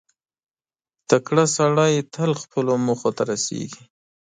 [1.09, 3.83] •تکړه سړی تل خپلو موخو ته رسېږي.